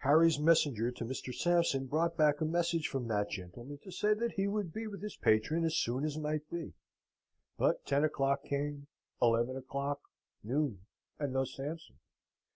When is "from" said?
2.86-3.08